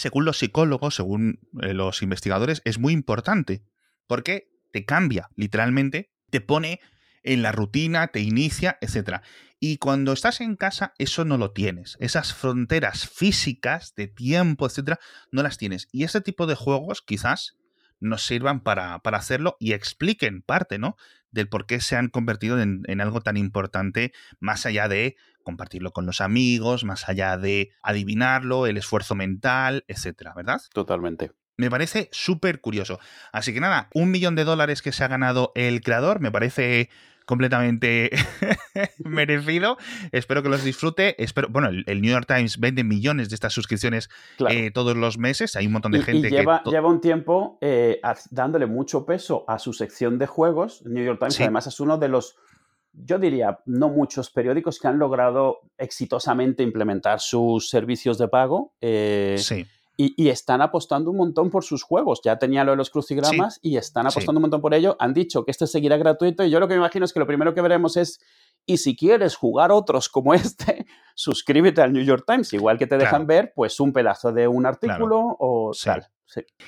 [0.00, 3.62] según los psicólogos, según eh, los investigadores, es muy importante
[4.06, 6.80] porque te cambia, literalmente, te pone
[7.22, 9.20] en la rutina, te inicia, etc.
[9.58, 11.96] Y cuando estás en casa, eso no lo tienes.
[12.00, 14.98] Esas fronteras físicas de tiempo, etc.,
[15.30, 15.88] no las tienes.
[15.92, 17.56] Y este tipo de juegos quizás
[18.00, 20.96] nos sirvan para, para hacerlo y expliquen parte, ¿no?
[21.30, 25.92] Del por qué se han convertido en, en algo tan importante, más allá de compartirlo
[25.92, 30.60] con los amigos, más allá de adivinarlo, el esfuerzo mental, etcétera, ¿verdad?
[30.72, 31.32] Totalmente.
[31.56, 32.98] Me parece súper curioso.
[33.32, 36.88] Así que nada, un millón de dólares que se ha ganado el creador, me parece
[37.30, 38.10] completamente
[38.98, 39.78] merecido.
[40.10, 41.14] Espero que los disfrute.
[41.22, 44.10] Espero, bueno, el, New York Times vende millones de estas suscripciones
[44.48, 45.54] eh, todos los meses.
[45.54, 46.70] Hay un montón de gente y lleva, que.
[46.70, 48.00] Lleva un tiempo eh,
[48.32, 50.82] dándole mucho peso a su sección de juegos.
[50.84, 52.36] New York Times, además, es uno de los
[52.92, 58.74] yo diría, no muchos periódicos que han logrado exitosamente implementar sus servicios de pago.
[58.80, 59.64] Eh, sí.
[60.02, 62.20] Y, están apostando un montón por sus juegos.
[62.24, 64.96] Ya tenía lo de los crucigramas y están apostando un montón por ello.
[64.98, 67.26] Han dicho que este seguirá gratuito y yo lo que me imagino es que lo
[67.26, 68.18] primero que veremos es,
[68.64, 72.52] y si quieres jugar otros como este, suscríbete al New York Times.
[72.54, 76.08] Igual que te dejan ver, pues un pedazo de un artículo o tal.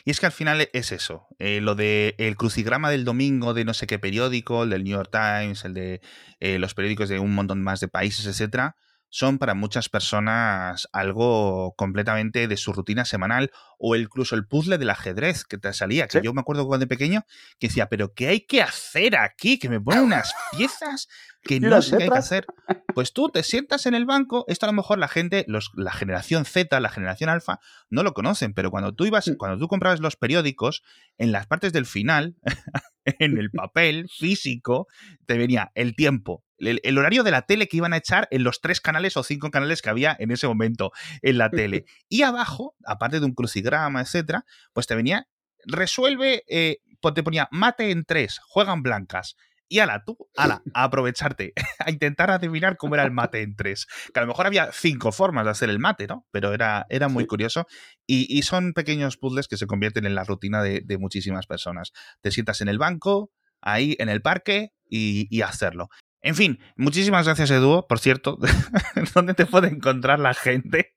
[0.04, 3.64] Y es que al final es eso, eh, lo de el crucigrama del domingo de
[3.64, 6.00] no sé qué periódico, el del New York Times, el de
[6.40, 8.76] eh, los periódicos de un montón más de países, etcétera,
[9.12, 14.88] son para muchas personas algo completamente de su rutina semanal o incluso el puzzle del
[14.88, 17.26] ajedrez que te salía, que yo me acuerdo cuando de pequeño
[17.58, 19.58] que decía, pero ¿qué hay que hacer aquí?
[19.58, 21.08] Que me ponen unas piezas
[21.42, 22.46] que no sé qué hay que hacer.
[22.94, 25.92] Pues tú te sientas en el banco, esto a lo mejor la gente, los, la
[25.92, 27.60] generación Z, la generación alfa,
[27.90, 29.34] no lo conocen, pero cuando tú ibas, mm.
[29.36, 30.82] cuando tú comprabas los periódicos,
[31.18, 32.36] en las partes del final,
[33.04, 34.86] en el papel físico,
[35.26, 38.60] te venía el tiempo, el, horario de la tele que iban a echar en los
[38.60, 40.92] tres canales o cinco canales que había en ese momento
[41.22, 41.84] en la tele.
[42.08, 45.28] Y abajo, aparte de un crucigrama, etcétera, pues te venía,
[45.64, 49.36] resuelve, eh, pues te ponía mate en tres, juegan blancas.
[49.72, 53.86] Y ala, tú, ala, a aprovecharte, a intentar adivinar cómo era el mate en tres.
[54.12, 56.26] Que a lo mejor había cinco formas de hacer el mate, ¿no?
[56.30, 57.66] Pero era, era muy curioso.
[58.06, 61.92] Y, son pequeños puzzles que se convierten en la rutina de, muchísimas personas.
[62.20, 63.32] Te sientas en el banco,
[63.62, 65.88] ahí en el parque y, y hacerlo.
[66.22, 67.84] En fin, muchísimas gracias, Edu.
[67.88, 68.38] Por cierto,
[69.14, 70.94] ¿dónde te puede encontrar la gente?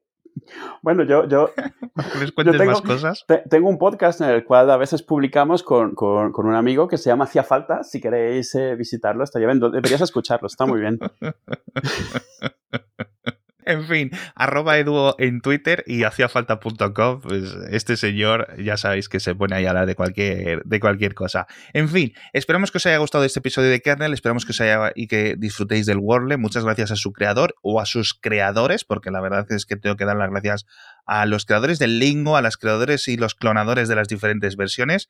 [0.81, 1.51] Bueno, yo, yo,
[2.35, 3.25] tengo, más cosas?
[3.49, 7.25] tengo un podcast en el cual a veces publicamos con, un amigo que se llama
[7.25, 7.83] Hacía Falta.
[7.83, 9.59] Si queréis eh, visitarlo, estaría bien.
[9.59, 10.99] Deberías escucharlo, está muy bien.
[13.65, 17.21] En fin, arroba edu en Twitter y haciafalta.com.
[17.21, 21.15] Pues este señor ya sabéis que se pone ahí a hablar de cualquier, de cualquier
[21.15, 21.47] cosa.
[21.73, 24.91] En fin, esperamos que os haya gustado este episodio de Kernel, esperamos que os haya
[24.93, 26.37] y que disfrutéis del Wordle.
[26.37, 29.95] Muchas gracias a su creador o a sus creadores, porque la verdad es que tengo
[29.95, 30.65] que dar las gracias
[31.07, 35.09] a los creadores del Lingo, a los creadores y los clonadores de las diferentes versiones.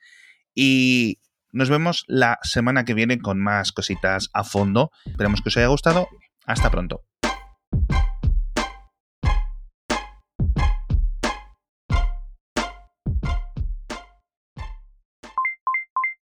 [0.53, 1.19] Y
[1.51, 4.91] nos vemos la semana que viene con más cositas a fondo.
[5.05, 6.07] Esperamos que os haya gustado.
[6.45, 7.01] Hasta pronto.